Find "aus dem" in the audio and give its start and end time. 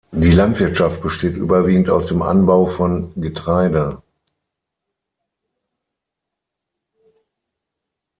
1.91-2.23